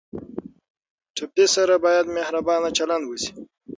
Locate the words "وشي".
3.07-3.31